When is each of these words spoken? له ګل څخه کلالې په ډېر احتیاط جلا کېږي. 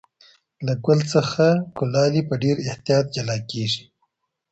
له 0.65 0.73
ګل 0.85 0.99
څخه 1.13 1.45
کلالې 1.77 2.21
په 2.29 2.35
ډېر 2.43 2.57
احتیاط 2.69 3.05
جلا 3.15 3.37
کېږي. 3.51 3.83